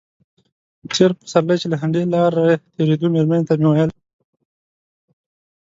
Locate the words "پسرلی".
1.19-1.55